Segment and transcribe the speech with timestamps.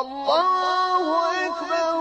[0.00, 1.04] الله
[1.46, 2.00] أكبر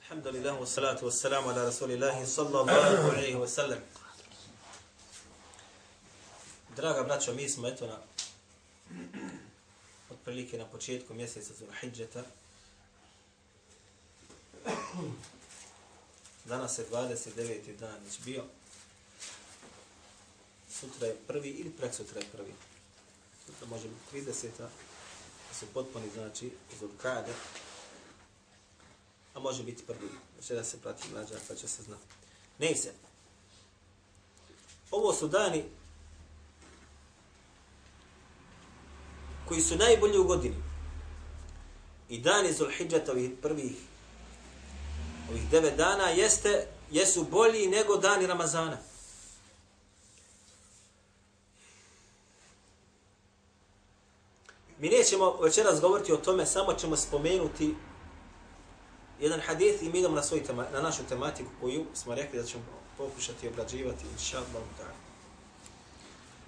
[0.00, 3.80] الحمد لله والصلاة والسلام على رسول الله صلى الله عليه وسلم.
[6.76, 8.15] Draga braćo, mi smo eto na
[10.36, 12.22] otprilike na početku mjeseca Zulhidžeta.
[16.44, 17.76] Danas je 29.
[17.80, 18.44] dan već bio.
[20.70, 22.54] Sutra je prvi ili prek sutra je prvi.
[23.46, 24.48] Sutra može biti 30.
[24.58, 24.68] Da
[25.58, 26.50] su potpuni, znači,
[26.80, 27.32] Zulkade.
[29.34, 30.08] A može biti prvi.
[30.34, 32.04] Znači da se prati mlađa, pa će se znati.
[32.58, 32.92] Ne se.
[34.90, 35.64] Ovo su dani
[39.48, 40.56] koji su najbolji u godini.
[42.08, 43.72] I dani Zulhidžeta ovih prvih
[45.30, 48.78] ovih devet dana jeste, jesu bolji nego dani Ramazana.
[54.78, 57.74] Mi nećemo večeras govoriti o tome, samo ćemo spomenuti
[59.20, 62.46] jedan hadith i mi idemo na, svoju tema, na našu tematiku koju smo rekli da
[62.46, 62.62] ćemo
[62.98, 65.05] pokušati obrađivati, inša Allah.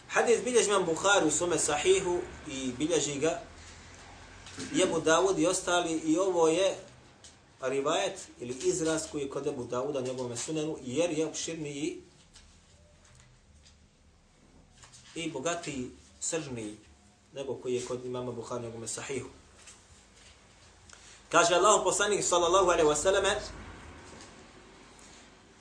[0.09, 3.41] Hadis bilježi imam Bukhari u svome sahihu i bilježi ga
[4.73, 6.77] Jebu Davud i ostali i ovo je
[7.61, 12.03] rivajet ili izraz koji je kod Ebu Davuda njegovome sunenu jer je opširniji
[15.15, 16.77] i bogatiji, sržniji
[17.33, 19.29] nego koji je kod imama Bukhari njegovome sahihu.
[21.29, 23.35] Kaže Allah poslanik sallallahu alaihi wasallam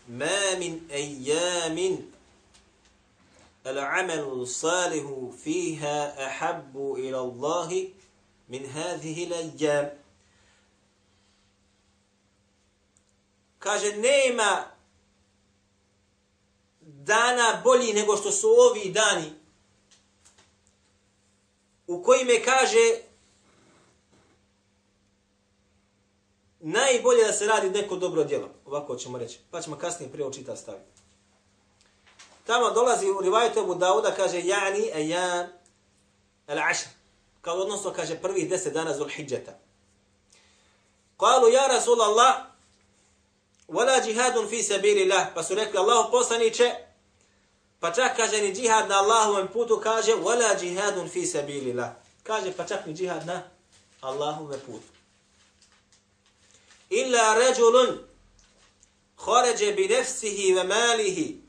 [0.08, 2.17] Ma min ejamin
[3.67, 7.89] العمل الصالح فيها أحب إلى الله
[8.49, 10.03] من هذه الأيام
[13.59, 14.65] kaže nema
[16.81, 19.33] dana bolji nego što su ovi dani
[21.87, 22.99] u kojime kaže
[26.61, 28.49] najbolje da se radi neko dobro djelo.
[28.67, 29.39] Ovako ćemo reći.
[29.51, 30.96] Pa ćemo kasnije prije očita staviti.
[32.48, 35.48] Tamo dolazi u rivajetu Abu Dauda, kaže, jani ajan
[36.48, 36.88] al-ašr.
[37.42, 39.52] Kao odnosno, kaže, prvih deset dana zul hijjeta.
[41.18, 42.36] Kalu, ja Rasulallah,
[43.68, 45.28] wala džihadun fi sabiri lah.
[45.36, 46.76] Pa su rekli, Allahu poslaniće,
[47.80, 51.90] pa čak kaže ni džihad na Allahovom putu, kaže, wala džihadun fi sabiri lah.
[52.24, 53.44] Kaže, pa čak ni džihad na
[54.02, 54.88] Allahovom putu.
[56.90, 58.08] Illa ređulun,
[59.18, 61.47] خرج بنفسه وماله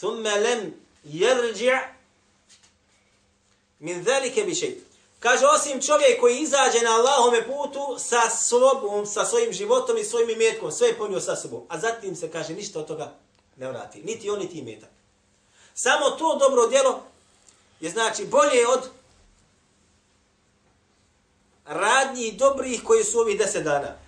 [0.00, 0.72] ثم لم
[1.04, 1.92] يرجع
[3.80, 4.86] من ذلك بشيء
[5.20, 10.30] Kaže, osim čovjek koji izađe na Allahome putu sa sobom, sa svojim životom i svojim
[10.30, 11.62] imetkom, sve je ponio sa sobom.
[11.68, 13.14] A zatim se kaže, ništa od toga
[13.56, 14.02] ne vrati.
[14.02, 14.88] Niti on, niti imetak.
[15.74, 17.02] Samo to dobro djelo
[17.80, 18.90] je znači bolje od
[21.64, 23.98] radnji dobrih koji su ovih deset dana.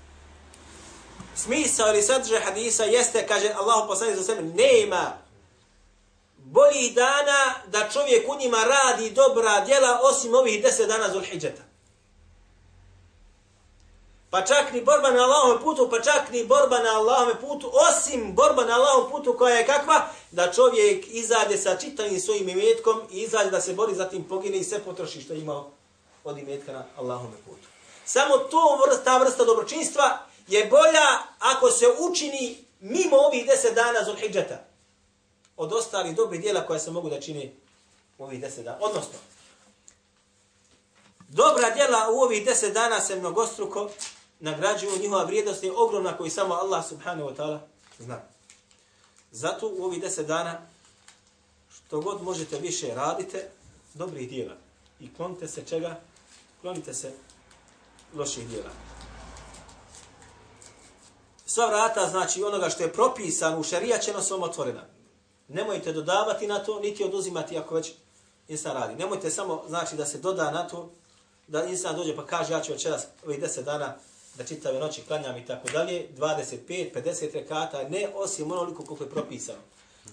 [1.37, 5.19] Smisao ili sadržaj hadisa jeste, kaže Allah poslani za sebe, nema
[6.54, 11.62] boljih dana da čovjek u njima radi dobra djela osim ovih deset dana Zulhidžeta.
[14.30, 18.36] Pa čak ni borba na Allahom putu, pa čak ni borba na Allahom putu, osim
[18.36, 23.22] borba na Allahom putu koja je kakva, da čovjek izađe sa čitavim svojim imetkom i
[23.22, 25.72] izađe da se bori, zatim pogine i sve potroši što je imao
[26.24, 27.68] od imetka na Allahom putu.
[28.06, 31.08] Samo to vrsta, ta vrsta dobročinstva je bolja
[31.40, 34.73] ako se učini mimo ovih deset dana Zulhidžeta
[35.64, 37.56] od ostalih dobrih dijela koja se mogu da čini
[38.18, 38.78] u ovih deset dana.
[38.82, 39.20] Odnosno,
[41.28, 43.90] dobra dijela u ovih deset dana se mnogostruko
[44.40, 47.60] nagrađuju, njihova vrijednost je ogromna koju samo Allah subhanahu wa ta'ala
[48.00, 48.22] zna.
[49.32, 50.62] Zato u ovih deset dana
[51.70, 53.50] što god možete više radite,
[53.94, 54.56] dobrih dijela.
[55.00, 56.00] I klonite se čega?
[56.62, 57.14] Klonite se
[58.16, 58.70] loših dijela.
[61.46, 64.93] Sva vrata, znači onoga što je propisano u šarijaćeno, su vam otvorena.
[65.48, 67.92] Nemojte dodavati na to, niti oduzimati ako već
[68.48, 68.96] insan radi.
[68.96, 70.92] Nemojte samo, znači, da se doda na to,
[71.48, 73.96] da insan dođe pa kaže, ja ću večeras ovih deset dana
[74.38, 79.04] da čitave noći klanjam i tako dalje, 25, 50 rekata, ne osim ono onoliko koliko
[79.04, 79.60] je propisano.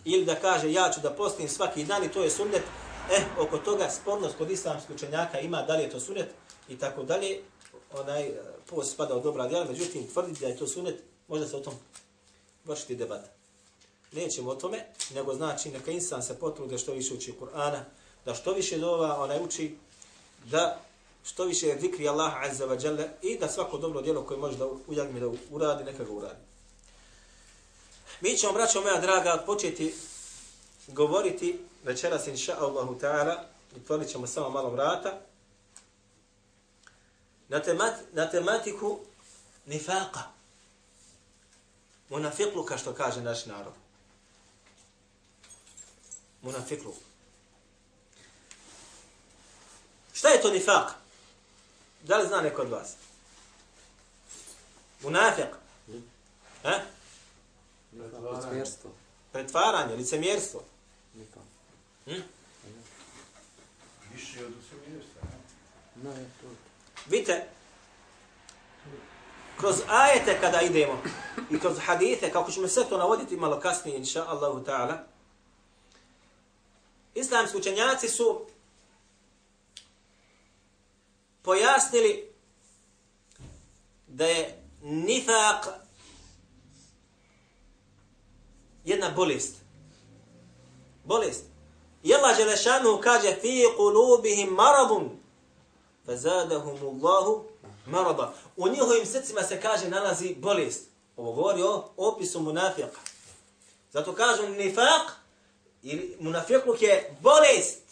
[0.05, 2.63] Ili da kaže, ja ću da postim svaki dan i to je sunnet,
[3.13, 6.29] eh, oko toga spornost kod islamskih učenjaka ima, da li je to sunnet
[6.69, 7.41] i tako dalje,
[7.93, 8.35] onaj, eh,
[8.67, 11.75] post spada u dobra djela, međutim, tvrditi da je to sunnet, možda se o tom
[12.65, 13.40] vršiti debata
[14.13, 17.81] nećemo o tome, nego znači neka insan se potrude što više uči Kur'ana,
[18.25, 19.77] da što više dova onaj uči,
[20.45, 20.81] da
[21.25, 24.67] što više zikri Allah azza wa jalla i da svako dobro djelo koje može da
[24.87, 26.41] ujagmi da uradi, neka ga uradi.
[28.21, 29.95] Mi ćemo, braćo moja draga, početi
[30.87, 33.37] govoriti večeras, inša Allahu ta'ala,
[33.77, 35.21] i tvorit ćemo samo malo vrata,
[37.49, 38.99] na, temat, na tematiku
[39.67, 40.21] nifaka,
[42.11, 43.73] Munafikluka, što kaže naš narod.
[46.43, 46.95] Munafikluk.
[50.13, 50.91] Šta je to nifaq?
[52.03, 52.95] Da li zna neko od vas?
[55.03, 55.55] Munafiq.
[56.63, 56.81] Ha?
[59.33, 60.63] Pretvaranje, licemjerstvo.
[61.15, 61.43] Nifak.
[62.05, 62.21] Hm?
[64.15, 65.23] Više od usamljenstva.
[66.03, 66.47] No, je to.
[67.07, 67.49] Vidite,
[69.59, 71.03] kroz ajete kada idemo
[71.51, 74.97] i kroz hadite, kako ćemo sve to navoditi malo kasnije, inša Allahu ta'ala,
[77.15, 78.47] islamski učenjaci su
[81.43, 82.33] pojasnili
[84.07, 85.67] da je nifaq
[88.85, 89.55] jedna bolest.
[91.05, 91.45] Bolest.
[92.03, 95.11] I Allah Želešanu kaže fi qulubihim maradun
[96.07, 97.45] fazadahum Allahu
[97.87, 98.35] marada.
[98.57, 100.89] U njihovim srcima se kaže nalazi bolest.
[101.17, 103.01] Ovo govori o opisu munafika.
[103.93, 105.20] Zato kažu nifaq
[105.83, 107.83] ili munafikluk je bolest.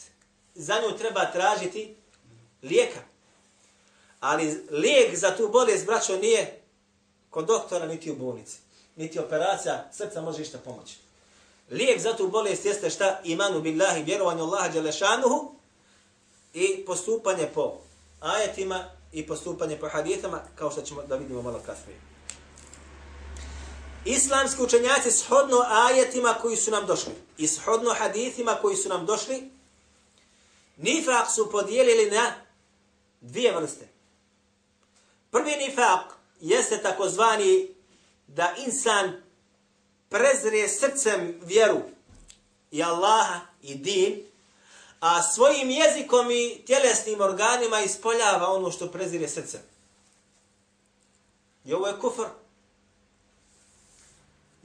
[0.54, 1.94] Za nju treba tražiti
[2.62, 3.00] lijeka.
[4.20, 6.60] Ali lijek za tu bolest, braćo, nije
[7.30, 8.58] kod doktora, niti u bolnici.
[8.96, 10.96] Niti operacija srca može išta pomoći.
[11.70, 13.20] Lijek za tu bolest jeste šta?
[13.24, 15.54] Imanu billahi, vjerovanju Allaha Đelešanuhu
[16.54, 17.76] i postupanje po
[18.20, 22.07] ajetima i postupanje po hadithama, kao što ćemo da vidimo malo kasnije.
[24.08, 29.50] Islamski učenjaci shodno ajetima koji su nam došli i shodno hadithima koji su nam došli,
[30.76, 32.34] nifak su podijelili na
[33.20, 33.88] dvije vrste.
[35.30, 37.74] Prvi nifak jeste takozvani
[38.26, 39.22] da insan
[40.08, 41.80] prezre srcem vjeru
[42.70, 44.22] i Allaha i din,
[45.00, 49.60] a svojim jezikom i tjelesnim organima ispoljava ono što prezire srcem.
[51.64, 52.47] I ovo je kufr.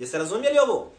[0.04, 0.92] Jeste razumjeli ovo?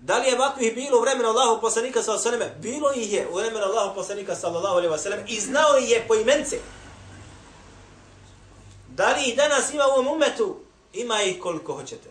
[0.00, 2.62] Da li je ovakvih bilo u vremenu Allahu poslanika sallallahu alejhi ve selleme?
[2.62, 6.04] Bilo ih je u vremenu Allahu poslanika sallallahu alejhi ve sellem i znao ih je
[6.08, 6.58] po imence.
[8.88, 10.56] Da li ih danas ima u ovom umetu?
[10.92, 12.08] Ima ih koliko hoćete.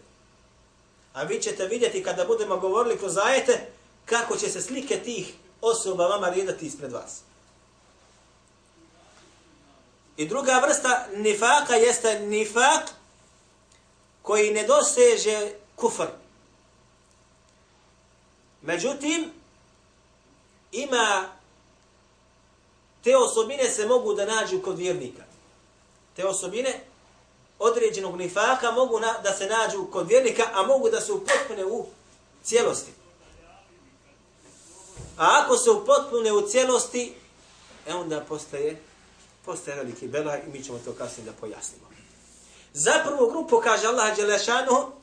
[1.13, 3.71] A vi ćete vidjeti kada budemo govorili kroz ajete
[4.05, 7.21] kako će se slike tih osoba vama redati ispred vas.
[10.17, 12.83] I druga vrsta nifaka jeste nifak
[14.21, 16.26] koji ne doseže kufr.
[18.67, 19.31] Međutim,
[20.71, 21.29] ima
[23.03, 25.23] te osobine se mogu da nađu kod vjernika.
[26.15, 26.83] Te osobine
[27.59, 31.85] određenog nifaka mogu na, da se nađu kod vjernika, a mogu da se upotpune u
[32.43, 32.91] cijelosti.
[35.17, 37.13] A ako se upotpune u cijelosti,
[37.87, 38.81] e onda postaje,
[39.45, 41.87] postaje veliki bela i mi ćemo to kasnije da pojasnimo.
[42.73, 44.96] Za prvu grupu kaže Allah Đelešanu,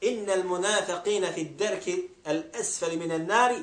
[0.00, 3.56] innal munafiqina fi derki al asfali minan nari,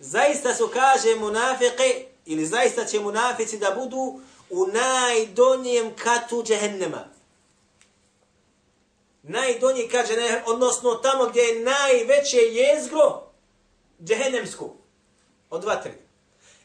[0.00, 7.04] zaista su kaže munafiqi, ili zaista će munafici da budu u najdonjem katu džehennema.
[9.22, 13.22] Najdonji kaže, ne, odnosno tamo gdje je najveće jezgro
[14.04, 14.74] džehennemsko
[15.50, 15.94] od vatre.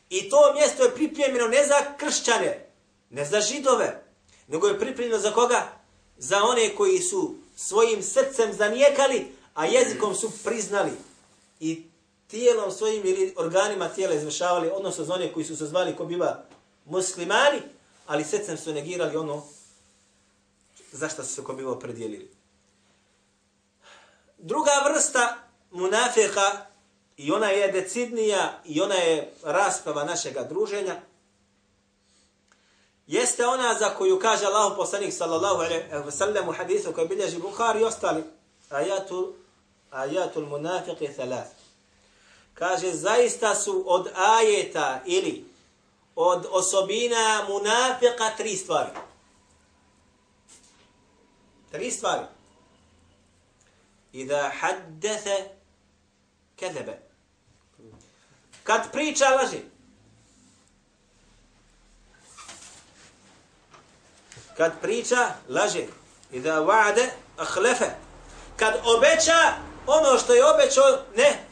[0.09, 2.69] I to mjesto je pripremljeno ne za kršćane,
[3.09, 4.03] ne za židove,
[4.47, 5.67] nego je pripremljeno za koga?
[6.17, 10.91] Za one koji su svojim srcem zanijekali, a jezikom su priznali
[11.59, 11.83] i
[12.27, 16.43] tijelom svojim ili organima tijela izvršavali, odnosno za one koji su se zvali ko biva
[16.85, 17.61] muslimani,
[18.07, 19.43] ali srcem su negirali ono
[20.91, 22.31] zašto su se ko biva predijelili.
[24.37, 25.37] Druga vrsta
[25.71, 26.65] munafika
[27.17, 31.01] i ona je decidnija i ona je rasprava našega druženja,
[33.13, 37.37] jeste ona za koju kaže Allahu poslanik sallallahu alejhi ve sellem u hadisu koji bilježi
[37.37, 38.23] Buhari i ostali
[38.69, 39.33] ajatu,
[39.91, 41.51] ajatul munafiqi thalath.
[42.53, 45.45] Kaže, zaista su od ajeta ili
[46.15, 48.89] od osobina munafika tri stvari.
[51.71, 52.25] Tri stvari.
[54.13, 55.49] Ida haddese
[56.55, 57.01] kezebe.
[58.63, 59.72] Kad priča laži.
[64.57, 65.87] Kad priča laži.
[66.31, 67.07] Ida va'ade
[67.37, 67.89] ahlefe.
[68.55, 69.53] Kad obeća
[69.87, 71.43] ono što je obećao, ne,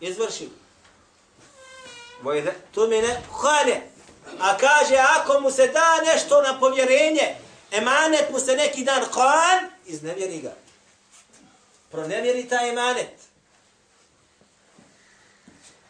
[0.00, 0.48] izvrši.
[2.22, 3.90] Vojde, tu mene hane.
[4.40, 7.36] A kaže, ako mu se da nešto na povjerenje,
[7.70, 10.54] emanet mu se neki dan kan, iznevjeri ga.
[11.90, 13.10] Pronevjeri taj emanet.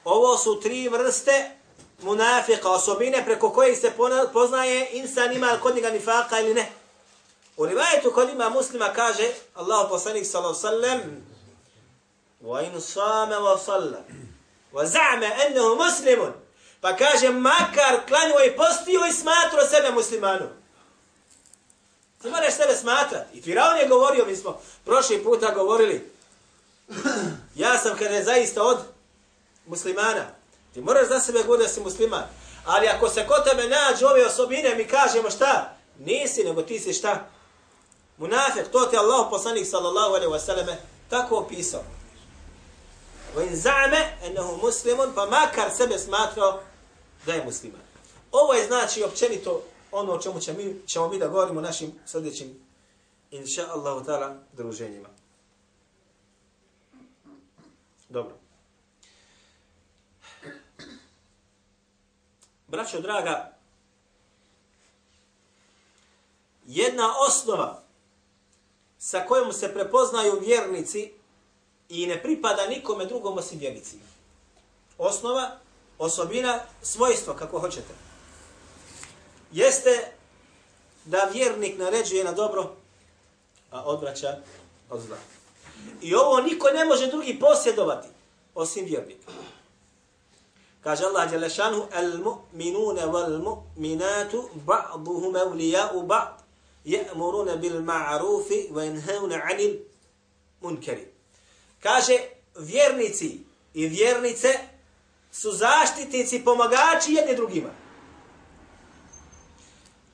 [0.04, 1.50] Ovo su tri vrste
[2.02, 3.92] munafika, osobine preko kojih se
[4.32, 6.72] poznaje insan ima kod njega nifaka ili ne.
[7.56, 11.00] U rivajetu kod ima muslima kaže Allah poslanik sallallahu sallam
[12.42, 14.04] wa in sama wa salla
[14.72, 16.32] wa za'ma annahu muslimun
[16.80, 20.48] pa kaže makar klanio i postio i smatrao sebe muslimanom.
[22.22, 23.38] Ti moraš sebe smatrati.
[23.38, 26.12] I Firaun je govorio, mi smo prošli puta govorili,
[27.64, 28.78] ja sam kada je zaista od
[29.66, 30.26] muslimana.
[30.74, 32.22] Ti moraš za sebe govoriti da si musliman.
[32.64, 35.76] Ali ako se kod tebe nađu ove osobine, mi kažemo šta?
[35.98, 37.26] Nisi, nego ti si šta?
[38.16, 40.76] Munafik, to ti Allah poslanik sallallahu alaihi wa sallame
[41.10, 41.82] tako opisao.
[43.36, 46.60] Wa in za'me ennehu muslimun, pa makar sebe smatrao
[47.26, 47.80] da je musliman.
[48.32, 49.62] Ovo je znači općenito
[49.92, 52.66] ono o čemu ćemo mi, ćemo mi da govorimo našim sljedećim
[53.30, 55.08] inša Allahu ta'ala druženjima.
[58.08, 58.43] Dobro.
[62.74, 63.52] Braćo draga,
[66.66, 67.82] jedna osnova
[68.98, 71.12] sa kojom se prepoznaju vjernici
[71.88, 74.02] i ne pripada nikome drugom osim vjernicima.
[74.98, 75.58] Osnova,
[75.98, 77.94] osobina, svojstvo, kako hoćete.
[79.52, 80.12] Jeste
[81.04, 82.76] da vjernik naređuje na dobro,
[83.70, 84.36] a odvraća
[84.90, 85.16] od zla.
[86.02, 88.08] I ovo niko ne može drugi posjedovati,
[88.54, 89.32] osim vjernika.
[90.84, 96.44] Kaže Allah Đelešanu, al-mu'minune wal-mu'minatu ba'duhum evlija'u ba'd,
[96.84, 99.78] je'murune bil ma'rufi wa inhaune anil
[100.60, 101.08] munkeri.
[101.80, 102.18] Kaže,
[102.58, 103.40] vjernici
[103.74, 104.58] i vjernice
[105.32, 107.70] su zaštitnici, pomagači jedni drugima.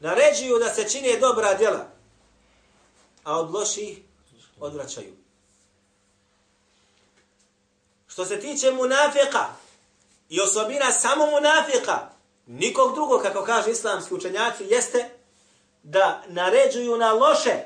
[0.00, 1.86] Naređuju da se čine dobra djela,
[3.24, 3.98] a od loših
[4.60, 5.14] odvraćaju.
[8.06, 9.46] Što se tiče munafika
[10.30, 12.08] i osobina samo munafika,
[12.46, 15.08] nikog drugog, kako kaže islamski učenjaci, jeste
[15.82, 17.64] da naređuju na loše,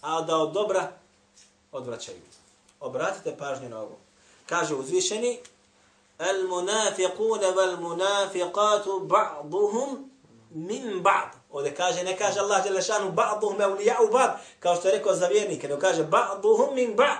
[0.00, 0.92] a da od dobra
[1.72, 2.20] odvraćaju.
[2.80, 3.98] Obratite pažnju na ovo.
[4.46, 5.38] Kaže uzvišeni,
[6.18, 10.10] el munafiqune vel munafiqatu ba'duhum
[10.50, 11.30] min ba'd.
[11.50, 14.30] Ovdje kaže, ne kaže Allah Đelešanu ba'duhum evlija'u ba'd,
[14.60, 17.18] kao što je rekao za vjernike, nego kaže ba'duhum min ba'd.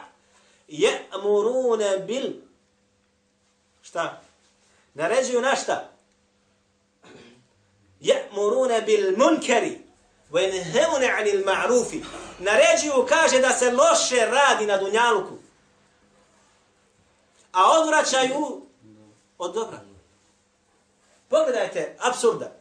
[0.69, 2.33] Je'murune bil.
[3.83, 4.23] Šta?
[4.95, 5.89] Naređuju na šta?
[8.01, 9.81] Ja'muruna bil munkari
[10.33, 12.05] wa yanhauna 'anil ma'ruf.
[12.39, 15.39] Naređuju kaže da se loše radi na dunjaluku.
[17.53, 18.67] A odvraćaju
[19.39, 19.81] od dobra.
[21.29, 22.53] Pogledajte, apsurda.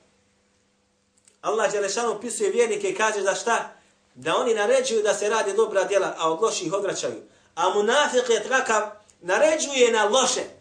[1.42, 3.74] Allah Đelešan opisuje vjernike i kaže da šta?
[4.16, 7.22] Da oni naređuju da se radi dobra djela, a od loših odvraćaju.
[7.56, 8.90] A munafik je takav,
[9.22, 10.61] naređuje na loše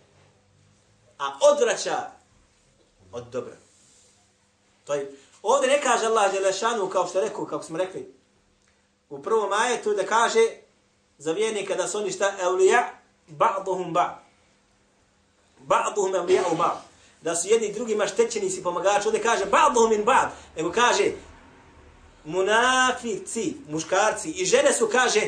[1.20, 2.10] a odvraća
[3.12, 3.56] od dobra.
[4.84, 5.12] To je
[5.42, 8.14] Ovdje ne kaže Allah Đelešanu, kao što rekao, kako smo rekli,
[9.10, 10.40] u prvom ajetu da kaže
[11.18, 12.88] za vjernika da su oni šta evlija,
[13.28, 14.22] ba'duhum ba.
[15.66, 16.76] Ba'duhum evlija u ba'd
[17.22, 19.08] Da su jedni drugima štećenici pomagači.
[19.08, 21.12] Ovdje kaže ba'duhum in ba'd Nego kaže
[22.24, 25.20] munafici, muškarci i žene su, kaže,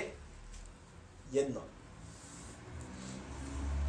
[1.32, 1.60] jedno.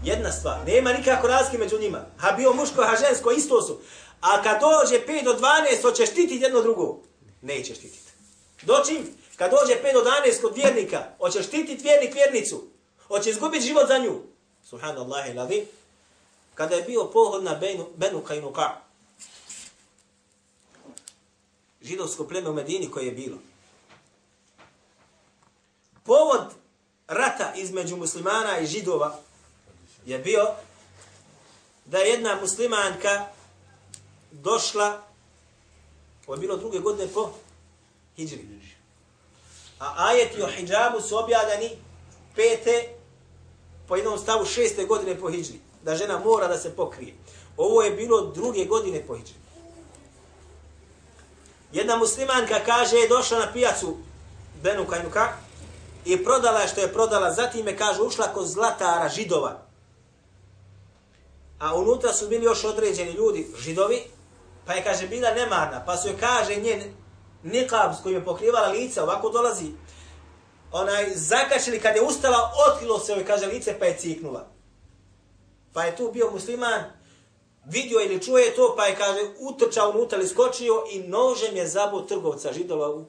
[0.04, 0.60] Jedna stvar.
[0.68, 2.06] Nema nikako razlike među njima.
[2.18, 3.80] Ha bio muško, ha žensko, isto su.
[4.22, 6.98] A kad dođe 5 do 12, hoće štititi jedno drugo?
[7.42, 8.12] Neće štititi.
[8.62, 9.02] Doći,
[9.36, 12.64] kad dođe 5 do 12 kod vjernika, hoće štititi vjernik vjernicu?
[13.08, 14.22] Hoće izgubiti život za nju?
[14.64, 15.68] Subhanallah i lavi.
[16.56, 18.70] Kada je bio pohod na Benu, Benu Kajnuka,
[21.82, 23.38] židovsko pleme u Medini koje je bilo.
[26.04, 26.54] Povod
[27.08, 29.20] rata između muslimana i židova
[30.06, 30.48] je bio
[31.86, 33.26] da je jedna muslimanka
[34.32, 35.02] došla,
[36.28, 37.32] ovo je bilo druge godine po
[38.16, 38.48] hijri.
[39.80, 41.70] A ajeti o hijabu su objavljani
[42.36, 42.90] pete,
[43.88, 45.60] po jednom stavu šeste godine po hijri.
[45.84, 47.14] Da žena mora da se pokrije.
[47.58, 49.34] Ovo je bilo druge godine po hijri.
[51.72, 53.98] Jedna muslimanka kaže, je došla na pijacu
[54.64, 55.34] Benu Kajnuka
[56.06, 57.34] i prodala je što je prodala.
[57.34, 59.73] Zatim je, kaže, ušla kod zlatara židova.
[61.60, 64.04] A unutra su bili još određeni ljudi, židovi,
[64.66, 66.82] Pa je, kaže, bila nemarna, pa su joj, kaže, njen
[67.44, 69.72] nikab s kojim je pokrivala lice, ovako dolazi,
[70.72, 74.48] onaj, zakačili, kad je ustala, otkrilo se joj, kaže, lice, pa je ciknula.
[75.74, 76.84] Pa je tu bio musliman,
[77.66, 82.02] vidio ili čuje to, pa je, kaže, utrčao unutra ili skočio i nožem je zabuo
[82.02, 83.06] trgovca židova u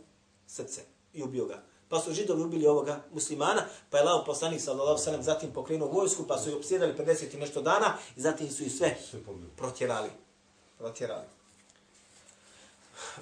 [0.46, 0.80] srce
[1.12, 1.62] i ubio ga.
[1.88, 6.26] Pa su židovi ubili ovoga muslimana, pa je lao poslanik sallallahu sallam zatim pokrenuo vojsku,
[6.26, 8.96] pa su ju opsjedali 50 i nešto dana i zatim su ih sve
[9.56, 10.10] protjerali.
[10.78, 11.24] Protjerali.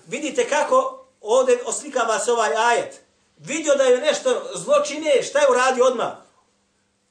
[0.06, 3.00] Vidite kako ovdje oslikava se ovaj ajet.
[3.38, 6.12] Vidio da je nešto zločine, šta je uradio odmah?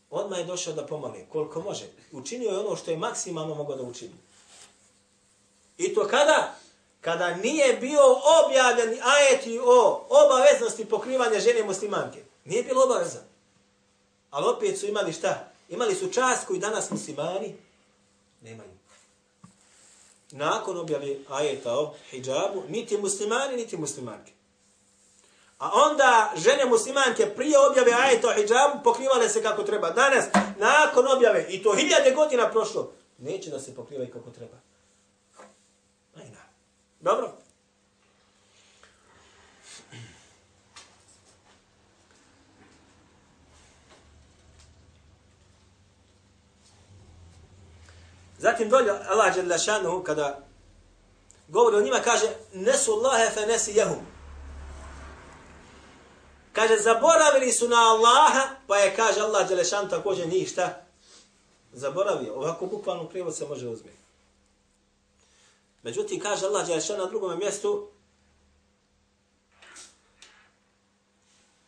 [0.09, 1.85] Odmah je došao da pomogne, koliko može.
[2.11, 4.13] Učinio je ono što je maksimalno mogao da učini.
[5.77, 6.40] I to kada?
[7.01, 8.01] Kada nije bio
[8.45, 12.23] objavljen ajeti o obaveznosti pokrivanja žene muslimanke.
[12.45, 13.23] Nije bilo obavezan.
[14.31, 15.51] Ali opet su imali šta?
[15.69, 17.55] Imali su čast koju danas muslimani
[18.41, 18.71] nemaju.
[20.31, 24.31] Nakon objave ajeta o hijabu, niti muslimani, niti muslimanke.
[25.57, 29.89] A onda žene muslimanke prije objave ajeta o hijabu pokrivale se kako treba.
[29.89, 30.25] Danas,
[30.57, 34.70] nakon objave, i to hiljade godina prošlo, neće da se pokrivaju kako treba.
[37.01, 37.31] Dobro?
[48.37, 50.39] Zatim dolje Allah Jalla šanuhu kada
[51.47, 54.05] govori o njima kaže nesu Allahe fe nesi jehum.
[56.53, 60.81] Kaže zaboravili su na Allaha pa je kaže Allah Jalla šanuhu također njih šta?
[61.73, 62.33] Zaboravio.
[62.33, 64.10] Ovako bukvalno prijevod se može uzmeti.
[65.83, 67.87] Međutim, kaže Allah Đelešan na drugom mjestu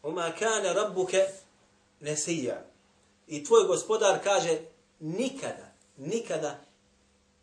[0.03, 1.27] Uma kane rabbuke
[1.99, 2.65] nesija.
[3.27, 4.59] I tvoj gospodar kaže
[4.99, 6.59] nikada nikada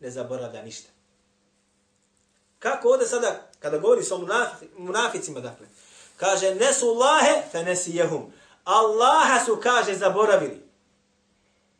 [0.00, 0.88] ne zaboravlja ništa.
[2.58, 4.14] Kako ovdje sada, kada govori sa
[4.76, 5.66] munaficima, dakle,
[6.16, 8.32] kaže, nesu Allahe, fe nesijehum.
[8.64, 10.62] Allaha su, kaže, zaboravili.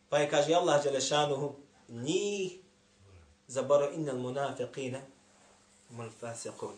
[0.09, 1.55] Pa je, kaže, Allah Đelešanuhu,
[1.89, 2.60] njih
[3.51, 5.01] zaborav innal munafiqina
[5.91, 6.77] mul fasiqun.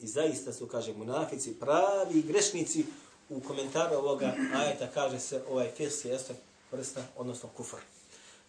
[0.00, 2.86] I zaista su, kaže, munafici, pravi grešnici,
[3.28, 6.34] u komentaru ovoga ajeta kaže se ovaj fis jeste
[6.72, 7.76] vrsta, odnosno kufr.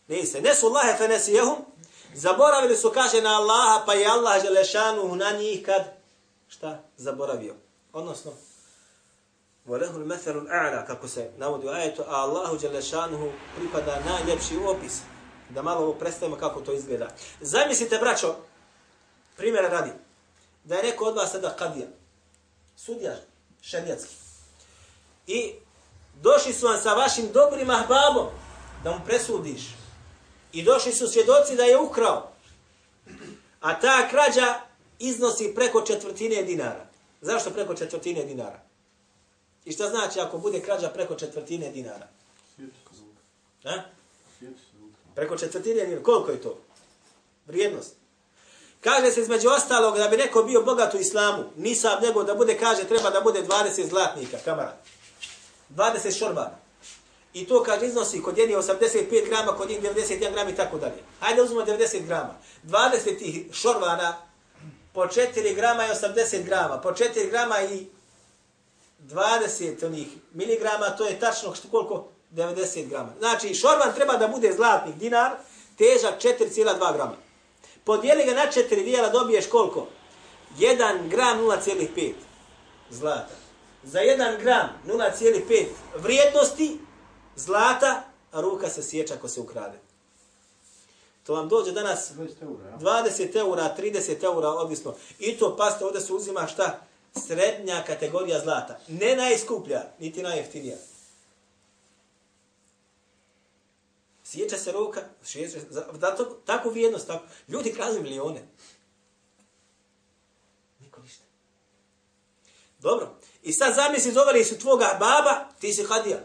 [0.07, 1.57] Ne se, ne su Allahe fe nesijehum,
[2.13, 5.83] zaboravili su, kaže na Allaha, pa je Allah želešanu na njih kad,
[6.47, 7.55] šta, zaboravio.
[7.93, 8.31] Odnosno,
[9.65, 15.01] Volehu l-methalu l-a'la, kako se navodi u ajetu, a Allahu Đelešanuhu pripada najljepši opis.
[15.53, 17.07] Da malo ovo predstavimo kako to izgleda.
[17.41, 18.35] Zamislite, braćo,
[19.37, 19.91] primjera radi,
[20.63, 21.87] da je neko od vas sada kadija,
[22.75, 23.15] sudija,
[23.61, 24.15] šerijatski,
[25.27, 25.53] i
[26.21, 28.27] došli su vam sa vašim dobrim ahbabom
[28.83, 29.61] da mu presudiš,
[30.53, 32.31] I došli su svjedoci da je ukrao.
[33.61, 34.59] A ta krađa
[34.99, 36.85] iznosi preko četvrtine dinara.
[37.21, 38.59] Zašto preko četvrtine dinara?
[39.65, 42.07] I šta znači ako bude krađa preko četvrtine dinara?
[43.63, 43.83] Ha?
[45.15, 46.03] Preko četvrtine dinara.
[46.03, 46.57] Koliko je to?
[47.47, 47.95] Vrijednost.
[48.81, 52.57] Kaže se između ostalog da bi neko bio bogat u islamu, nisam nego da bude,
[52.57, 54.77] kaže, treba da bude 20 zlatnika, kamara.
[55.69, 56.57] 20 šorbana.
[57.33, 61.03] I to kaže iznosi kod jednih 85 grama, kod njih 91 grama i tako dalje.
[61.19, 62.35] Hajde uzmemo 90 grama.
[62.63, 64.17] 20 tih šorvana
[64.93, 66.81] po 4 grama i 80 grama.
[66.81, 67.85] Po 4 grama i
[68.99, 72.10] 20 onih miligrama, to je tačno što koliko?
[72.31, 73.13] 90 grama.
[73.19, 75.31] Znači, šorvan treba da bude zlatnik dinar,
[75.77, 77.15] težak 4,2 grama.
[77.83, 79.87] Podijeli ga na 4 dijela, dobiješ koliko?
[80.59, 82.13] 1 gram 0,5
[82.89, 83.33] zlata.
[83.83, 85.65] Za 1 gram 0,5
[85.95, 86.79] vrijednosti
[87.35, 89.79] zlata, a ruka se sjeća ako se ukrade.
[91.23, 92.11] To vam dođe danas
[92.79, 94.95] 20 eura, 30 eura, odvisno.
[95.19, 96.79] I to, paste, ovdje se uzima šta?
[97.27, 98.79] Srednja kategorija zlata.
[98.87, 100.77] Ne najskuplja, niti najjeftinija.
[104.31, 105.59] Sjeća se roka, sjeća,
[105.91, 107.25] zato, tako vrijednost, tako.
[107.47, 108.47] Ljudi krali milione.
[110.79, 111.23] Niko ništa.
[112.79, 113.15] Dobro.
[113.43, 116.19] I sad zamisli, doveli su tvoga baba, ti si hadija.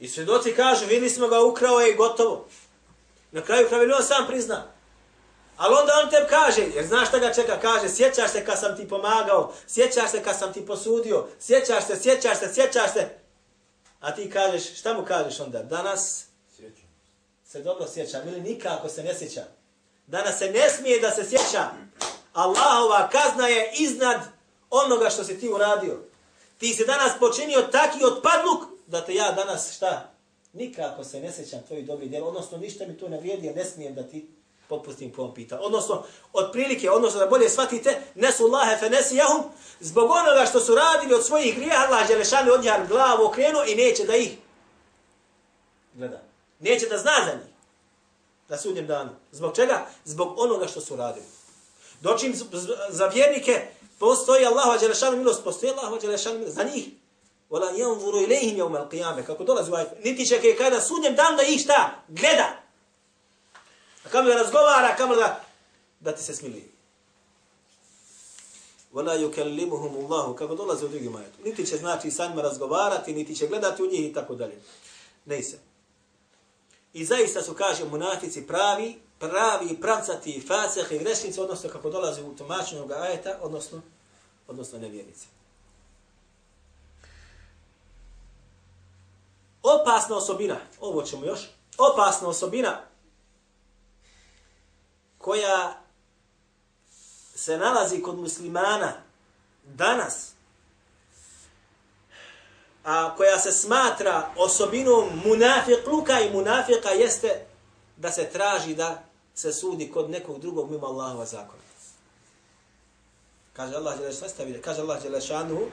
[0.00, 2.48] I svjedoci kažu, vidi smo ga ukrao i gotovo.
[3.32, 4.72] Na kraju kraju on sam prizna.
[5.56, 8.76] Ali onda on te kaže, jer znaš šta ga čeka, kaže, sjećaš se kad sam
[8.76, 13.21] ti pomagao, sjećaš se kad sam ti posudio, sjećaš se, sjećaš se, sjećaš se.
[14.02, 15.62] A ti kažeš, šta mu kažeš onda?
[15.62, 16.88] Danas sjećam.
[17.44, 19.44] se dobro sjećam ili nikako se ne sjećam.
[20.06, 21.70] Danas se ne smije da se sjeća.
[22.32, 24.20] Allahova kazna je iznad
[24.70, 25.98] onoga što si ti uradio.
[26.58, 30.10] Ti se danas počinio taki otpadluk da te ja danas šta?
[30.52, 33.64] Nikako se ne sećam tvojih dobrih djela, odnosno ništa mi to ne vrijedi, jer ne
[33.64, 34.28] smijem da ti
[34.72, 35.62] popustim po ovom pitanju.
[35.64, 39.42] Odnosno, otprilike, odnosno da bolje shvatite, nesu Allahe fe nesi jahum,
[39.80, 43.74] zbog onoga što su radili od svojih grijeha, Allah šali, od njih glavu okrenu i
[43.74, 44.36] neće da ih
[45.94, 46.22] gleda.
[46.60, 47.52] Neće da zna za njih.
[48.48, 49.10] na sudnjem danu.
[49.32, 49.86] Zbog čega?
[50.04, 51.26] Zbog onoga što su radili.
[52.00, 52.34] Dočim
[52.88, 53.66] za vjernike
[53.98, 56.88] postoji Allahova Đelešanu milost, postoji Allahova Đelešanu milost za njih.
[57.50, 59.26] Wala vuru ilayhim yawm al-qiyamah.
[59.26, 59.90] Kako dolazi u.
[60.04, 61.90] Niti će kada sudnjem dan da ih šta?
[62.08, 62.62] Gleda.
[64.04, 65.44] A kamo da razgovara, kamo da,
[66.00, 66.72] da ti se smili.
[68.92, 70.34] Vala yukallimuhum Allahu.
[70.34, 71.38] Kako dolaze u drugim ajetu.
[71.44, 74.60] Niti će znači sa njima razgovarati, niti će gledati u njih i tako dalje.
[75.24, 75.58] Ne se.
[76.92, 82.36] I zaista su, kaže, munafici pravi, pravi, pravcati, faseh i grešnici, odnosno kako dolaze u
[82.36, 83.80] tumačenju ajeta, odnosno,
[84.48, 85.26] odnosno nevjernici.
[89.62, 91.40] Opasna osobina, ovo ćemo još,
[91.78, 92.80] opasna osobina
[95.22, 95.80] koja
[97.34, 98.92] se nalazi kod muslimana
[99.64, 100.32] danas,
[102.84, 107.46] a koja se smatra osobinom munafiqluka i munafika jeste
[107.96, 109.02] da se traži da
[109.34, 111.62] se sudi kod nekog drugog mimo Allahova zakona.
[113.52, 115.66] Kaže Allah dželle šanuhu, kaže Allah dželle šanuhu,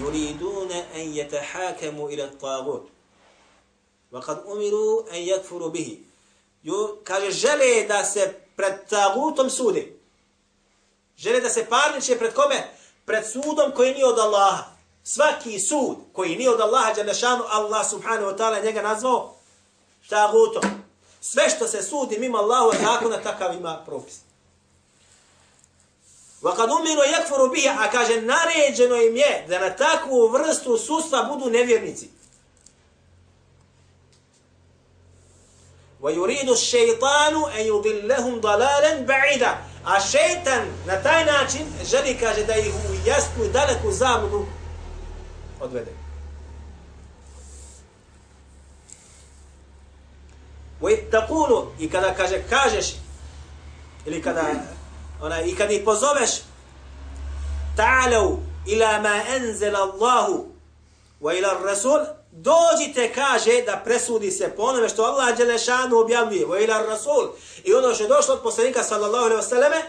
[0.00, 2.88] yuriduna an yatahakamu ila at-taghut.
[4.12, 6.04] Wa kad umiru an yakfuru bihi.
[6.62, 9.86] Ju, kaže, žele da se pred tagutom sude.
[11.16, 12.70] Žele da se parniče pred kome?
[13.04, 14.64] Pred sudom koji nije od Allaha.
[15.04, 19.34] Svaki sud koji nije od Allaha, Đalešanu, Allah subhanahu wa ta'ala njega nazvao
[20.08, 20.62] tagutom.
[21.20, 24.14] Sve što se sudi mimo Allahu zakona, takav ima propis.
[26.42, 31.22] Wa kad umiru yakfuru biha, a kaže, naređeno im je da na takvu vrstu sudstva
[31.22, 32.10] budu nevjernici.
[36.01, 42.73] ويريد الشيطان أن يضلهم ضلالا بعيدا a šeitan na taj način želi, kaže, da ih
[42.73, 44.45] u jasnu i daleku zabudu
[45.59, 45.91] odvede.
[50.81, 52.95] وَيَتَّقُولُ I kada kaže, kažeš,
[54.05, 54.43] ili kada,
[55.21, 56.31] ona, i kada ih pozoveš,
[57.75, 60.45] ta'alu ila ma enzela Allahu
[61.21, 62.05] wa ila rasul
[62.42, 67.28] dođite, kaže, da presudi se po onome što Allah Đelešanu objavljuje, vo ilar rasul,
[67.64, 69.82] i ono što je došlo od poslanika, sallallahu alaihi wasallame,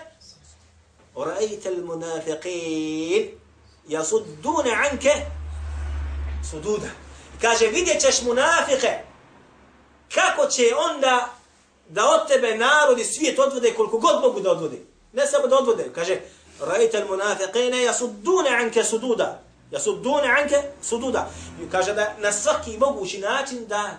[1.16, 3.30] Ra'ite l-munafiqin
[3.88, 5.12] jasudune anke
[6.52, 6.88] sududa.
[7.42, 9.00] Kaže, vidjet ćeš munafike
[10.14, 11.30] kako će onda
[11.90, 14.78] da od tebe narodi svijet odvode koliko god mogu da odvode.
[15.14, 15.92] Ne samo da odvode.
[15.96, 16.20] Kaže,
[16.60, 19.49] ra'ite l-munafiqin jasudune anke sududa.
[19.72, 21.30] Jasudune anke sududa.
[21.64, 23.98] I kaže da na svaki mogući način da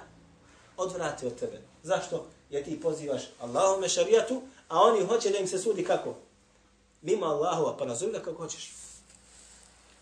[0.76, 1.60] odvrate od tebe.
[1.82, 2.26] Zašto?
[2.50, 6.14] Jer ti pozivaš Allahume šarijatu, a oni hoće da im se sudi kako?
[7.02, 8.72] Mimo Allahova, pa nazove da kako hoćeš.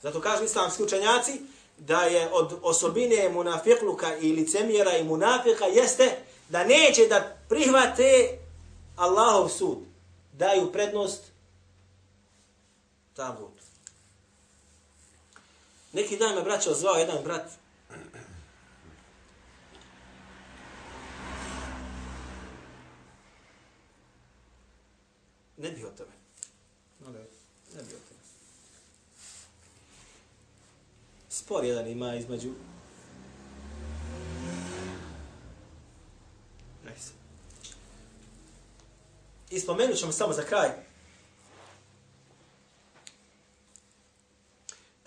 [0.03, 1.41] Zato kažu islamski učenjaci,
[1.79, 8.39] da je od osobine munafikluka i licemjera i munafika jeste da neće da prihvate
[8.97, 9.79] Allahov sud.
[10.33, 11.23] Daju prednost
[13.15, 13.58] tagutu.
[15.99, 17.51] Neki dan me braćo zvao jedan brat.
[25.57, 26.13] Ne bi o tome.
[27.75, 28.21] Ne bi o tome.
[31.29, 32.53] spor jedan ima između
[36.85, 37.13] Nice.
[39.51, 40.88] I spomenut ćemo samo za kraj.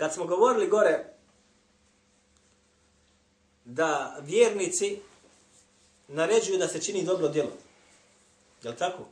[0.01, 1.05] Kad smo govorili gore
[3.65, 4.99] da vjernici
[6.07, 7.51] naređuju da se čini dobro djelo.
[8.63, 9.03] Je li tako?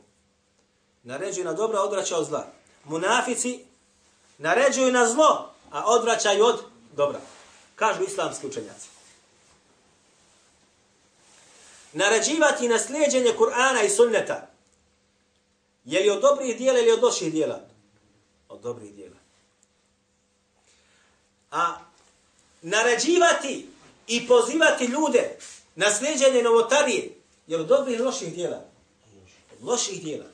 [1.02, 2.46] Naređuju na dobro, a odvraćaju od zla.
[2.84, 3.64] Munafici
[4.38, 6.60] naređuju na zlo, a odvraćaju od
[6.96, 7.20] dobra.
[7.76, 8.88] Kažu islamski učenjaci.
[11.92, 14.50] Naređivati na slijedjenje Kur'ana i sunneta.
[15.84, 17.60] Je li od dobrih dijela ili od loših dijela?
[18.48, 19.09] Od dobrih dijela.
[21.50, 21.78] A
[22.62, 23.68] naređivati
[24.06, 25.36] i pozivati ljude
[25.74, 27.10] na slijedjenje novotarije,
[27.46, 28.64] jer od dobrih ili loših dijela?
[29.52, 30.26] Od loših dijela.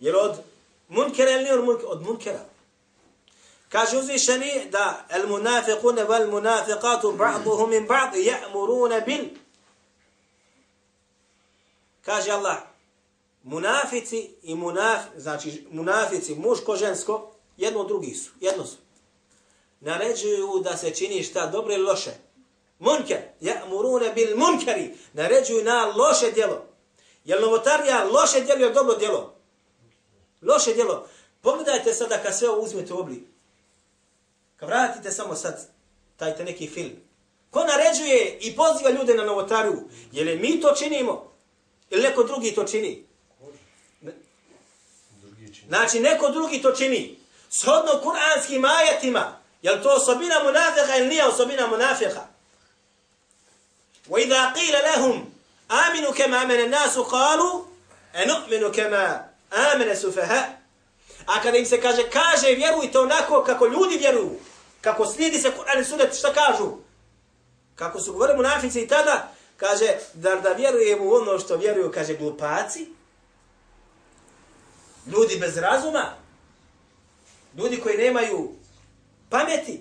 [0.00, 0.36] jer od
[0.88, 2.44] munkera ili nije od munkera?
[3.68, 9.24] Kaže uzvišeni da el munafiqune val munafiqatu ba'duhu min ba'd ya'muruna bil
[12.02, 12.56] Kaže Allah
[13.42, 18.76] munafici i munaf znači munafici muško žensko jedno od drugih su jedno su
[19.86, 22.10] naređuju da se čini šta dobro ili loše
[22.78, 26.76] munker ya'muruna bil munkari naređuju na loše djelo
[27.26, 29.34] Jel novotarija loše djelo ili dobro djelo?
[30.42, 31.08] Loše djelo.
[31.40, 33.22] Pogledajte sada kad sve uzmete u oblik.
[34.56, 35.68] Kad vratite samo sad
[36.16, 36.92] taj te neki film.
[37.50, 39.88] Ko naređuje i poziva ljude na novotariju?
[40.12, 41.32] Je li mi to činimo?
[41.90, 43.04] Ili neko drugi to čini?
[45.10, 45.68] Drugi čini.
[45.68, 47.18] Znači, neko drugi to čini.
[47.50, 49.35] Shodno kuranskim ajetima.
[49.61, 52.21] Je li to osobina munafika ili nije osobina munafika?
[54.09, 55.25] وَإِذَا قِيلَ لَهُمْ
[55.71, 57.63] آمِنُوا كَمَا آمَنَ النَّاسُ قَالُوا
[58.15, 60.61] أَنُؤْمِنُ كَمَا آمَنَ سُفَهَا
[61.27, 64.39] A kada im se kaže, kaže, vjerujte onako kako ljudi vjeruju,
[64.81, 66.71] kako slijedi se Kur'an i Sunnet, šta kažu?
[67.75, 72.13] Kako su govorili munafici i tada, kaže, da, da vjerujemo u ono što vjeruju, kaže,
[72.13, 72.87] glupaci,
[75.07, 76.13] ljudi bez razuma,
[77.57, 78.51] ljudi koji nemaju
[79.30, 79.80] pameti.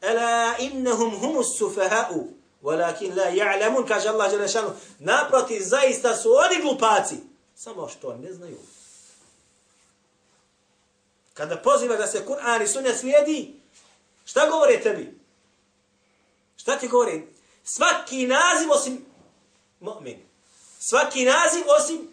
[0.00, 2.28] Ela innahum humus sufaha'u,
[2.62, 7.16] walakin la ja'lamun, kaže Allah Đelešanu, naproti, zaista su oni glupaci,
[7.54, 8.58] samo što ne znaju.
[11.34, 13.60] Kada poziva da se Kur'an i Sunna slijedi,
[14.24, 15.18] šta govore tebi?
[16.56, 17.26] Šta ti govori?
[17.64, 19.04] Svaki naziv osim
[19.80, 20.16] mu'min.
[20.78, 22.08] Svaki naziv osim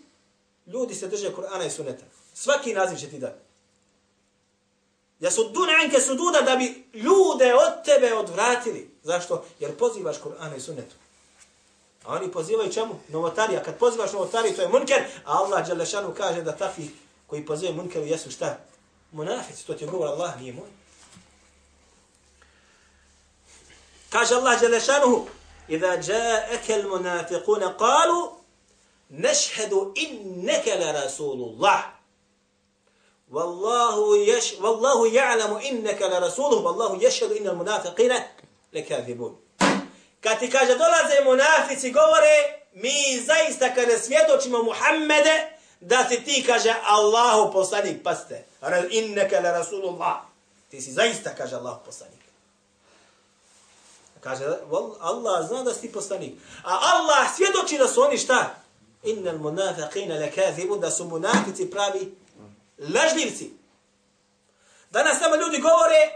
[0.68, 2.06] ljudi se drže Kur'ana i Sunneta.
[2.34, 3.51] Svaki naziv će ti dati.
[5.22, 5.54] Ja su
[5.84, 8.90] anke sududa da bi ljude od tebe odvratili.
[9.04, 9.46] Zašto?
[9.60, 10.96] Jer pozivaš Kur'ana i Sunnetu.
[12.06, 13.00] A oni pozivaju čemu?
[13.08, 13.64] Novotarija.
[13.64, 16.90] Kad pozivaš novotariju, to je munker, a Allah Đalešanu kaže da takvi
[17.28, 18.58] koji pozivaju munkeru jesu šta?
[19.12, 19.66] Munafici.
[19.68, 20.70] To ti govor Allah nije moj.
[24.10, 25.28] Kaže Allah Đelešanuhu,
[25.68, 28.32] Iza jaeke al munafiquna qalu,
[29.10, 32.01] nešhedu inneke la Rasulullah.
[33.32, 38.24] Wallahu yash wallahu ya'lamu innaka la rasuluhu wallahu yashhadu innal munafiqina
[38.74, 39.36] lakathibun.
[40.22, 46.76] Kad ti kaže dolaze munafici govore mi zaista kada svjedočimo Muhammede da si ti kaže
[46.84, 48.46] Allahu poslanik paste
[48.90, 50.22] innaka la rasulullah.
[50.70, 52.20] Ti si zaista kaže Allahu poslanik.
[54.20, 54.46] Kaže
[55.02, 56.34] Allah zna da si poslanik.
[56.64, 58.56] A Allah svjedoči da su oni šta?
[59.04, 62.21] Innal munafiqina lakathibun da su munafici pravi
[62.90, 63.52] lažljivci.
[64.90, 66.12] Danas nama ljudi govore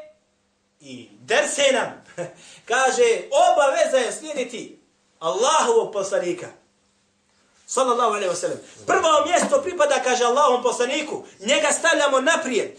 [0.80, 2.06] i derse nam.
[2.72, 4.80] Kaže, obaveza je slijediti
[5.20, 6.48] Allahovog poslanika.
[7.68, 8.58] Sallallahu alaihi wa sallam.
[8.86, 11.24] Prvo mjesto pripada, kaže Allahom poslaniku.
[11.40, 12.72] Njega stavljamo naprijed.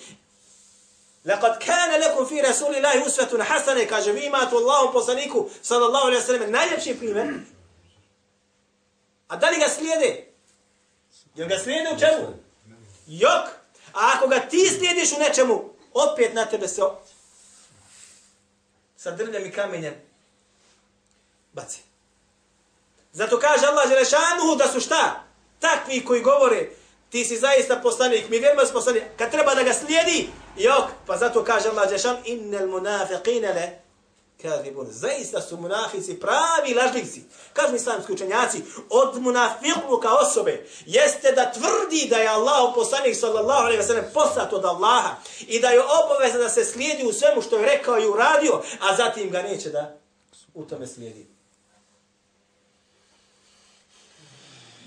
[1.24, 6.26] Laqad kana lakum fi rasulillahi uswatun hasana kaže vi imate Allahom poslaniku sallallahu alejhi ve
[6.26, 7.34] sellem najljepši primjer.
[9.28, 10.26] A da li ga slijede?
[11.34, 12.38] Jel ga slijede u čemu?
[13.06, 13.65] Jok.
[13.96, 16.82] A ako ga ti slijediš u nečemu, opet na tebe se
[18.96, 19.94] sa drljem i kamenjem
[21.52, 21.80] baci.
[23.12, 25.24] Zato kaže Allah Želešanuhu da su šta?
[25.60, 26.70] Takvi koji govore,
[27.10, 31.16] ti si zaista poslanik, mi vjerujemo da poslanik, kad treba da ga slijedi, jok, pa
[31.16, 33.85] zato kaže Allah Želešan, innel munafiqine le
[34.42, 34.86] kadibun.
[34.90, 37.22] Zaista su munafici pravi lažljivci.
[37.52, 43.82] Kažu islamski učenjaci, od munafikluka osobe jeste da tvrdi da je Allah poslanik sallallahu alaihi
[43.82, 47.56] wa sallam poslat od Allaha i da je obaveza da se slijedi u svemu što
[47.58, 49.96] je rekao i uradio, a zatim ga neće da
[50.54, 51.26] u tome slijedi.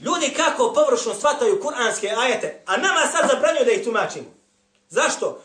[0.01, 4.33] Ljudi kako površno shvataju kuranske ajete, a nama sad zabranjuju da ih tumačimo.
[4.89, 5.41] Zašto?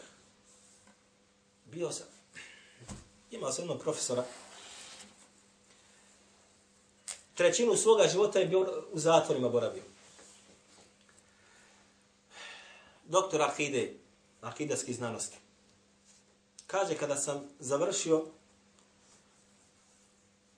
[1.64, 2.13] Bio sam
[3.34, 4.24] Imao sam jednog profesora.
[7.34, 9.82] Trećinu svoga života je bio u zatvorima boravio.
[13.04, 13.94] Doktor Akide,
[14.40, 15.36] Akidaski znanosti.
[16.66, 18.24] Kaže, kada sam završio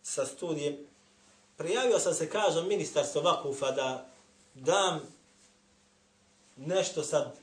[0.02, 0.76] sa studijem,
[1.56, 4.08] prijavio sam se, kažem, ministarstvo Vakufa da
[4.54, 5.00] dam
[6.56, 7.36] nešto sad,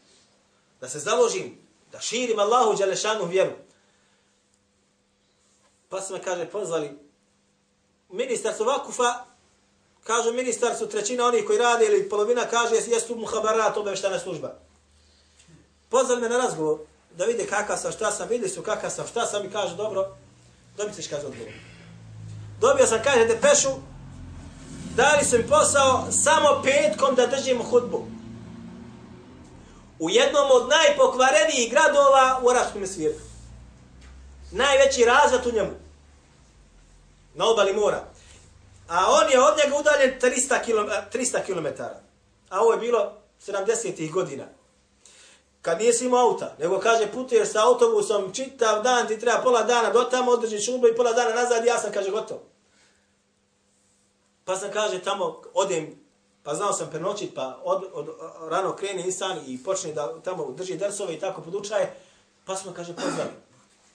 [0.82, 1.58] da se založim,
[1.92, 3.73] da širim Allahu Đalešanu vjeru.
[5.94, 6.90] Pa su me, kaže, pozvali
[8.10, 9.26] ministarstvo Vakufa,
[10.04, 14.56] kaže ministar su trećina onih koji rade ili polovina kaže jesu muhabarat obeštana služba.
[15.90, 16.80] Pozvali me na razgovor
[17.18, 20.16] da vide kakav sam, šta sam, vidi su kakav sam, šta sam i kaže dobro,
[20.78, 21.54] dobit ćeš kaže odgovor.
[22.60, 23.70] Dobio sam, kaže, depešu,
[24.96, 28.06] dali su mi posao samo petkom da držimo hudbu.
[30.00, 33.22] U jednom od najpokvarenijih gradova u arabskom svijetu.
[34.52, 35.83] Najveći razvat u njemu
[37.34, 38.04] na obali mora.
[38.88, 41.18] A on je od njega udaljen 300 km.
[41.18, 41.84] 300 km.
[42.50, 43.12] A ovo je bilo
[43.48, 44.44] 70-ih godina.
[45.62, 49.90] Kad nije imao auta, nego kaže putuješ sa autobusom, čitav dan ti treba pola dana
[49.90, 52.38] do tamo, održiš šubu i pola dana nazad, ja sam kaže gotov.
[54.46, 55.96] Pa sam kaže tamo odem,
[56.44, 60.52] pa znao sam prenoćit, pa od, od, od, rano krene insan i počne da tamo
[60.52, 61.96] drži drsove i tako podučaje,
[62.46, 63.32] pa smo kaže pozvali.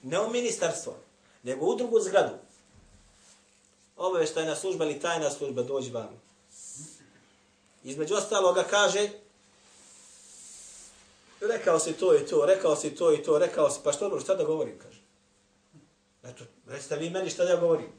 [0.03, 0.93] Ne u ministarstvo,
[1.43, 2.33] nego u drugu zgradu
[3.99, 6.21] obaveštajna služba ili tajna služba dođi vam.
[7.83, 9.09] Između ostaloga kaže,
[11.41, 14.19] rekao si to i to, rekao si to i to, rekao si, pa što dobro,
[14.19, 14.99] šta da govorim, kaže.
[16.23, 17.91] Eto, recite vi meni šta da ja govorim.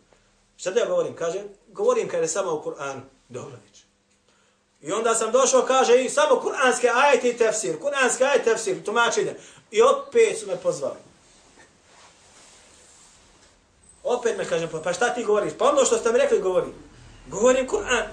[0.56, 3.00] Šta da ja govorim, kaže, govorim kada je samo u Kur'anu.
[3.28, 3.84] Dobro, viče.
[4.82, 8.84] I onda sam došao, kaže, i samo kur'anske ajete i tefsir, kur'anske ajete i tefsir,
[8.84, 9.34] tumačenje.
[9.70, 11.09] I opet su me pozvali.
[14.02, 15.52] Opet me kažem, pa, pa šta ti govoriš?
[15.58, 16.74] Pa ono što ste mi rekli govorim.
[17.26, 18.04] Govorim Kur'an.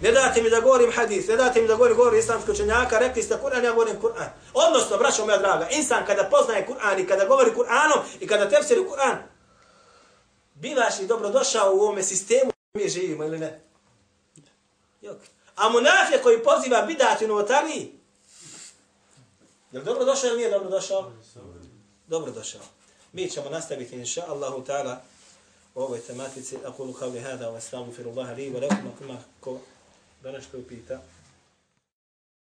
[0.00, 3.22] Ne date mi da govorim hadis, ne date mi da govorim govor islamskog učenjaka, rekli
[3.22, 4.28] ste Kur'an, ja govorim Kur'an.
[4.54, 8.80] Odnosno, braćo moja draga, insan kada poznaje Kur'an i kada govori Kur'anom i kada tefsiri
[8.80, 9.16] Kur'an,
[10.54, 13.60] bivaš li dobrodošao u ovome sistemu mi živimo ili ne?
[15.00, 15.16] Jok.
[15.56, 17.92] A munafija koji poziva bidati u novotariji,
[19.72, 21.12] je li dobrodošao ili nije dobrodošao?
[22.06, 22.60] Dobrodošao.
[23.12, 24.96] Mi ćemo nastaviti, inša Allahu ta'ala,
[25.74, 26.56] u ovoj tematici.
[26.66, 29.58] Akulu kao hada, wa astaghfirullaha li, wa lakum, ako ko
[30.22, 31.02] da nešto upita.